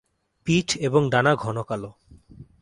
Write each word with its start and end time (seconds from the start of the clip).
পিঠ 0.47 0.67
এবং 0.77 1.01
ডানা 1.09 1.33
ঘন 1.35 1.57
কালো। 1.63 1.89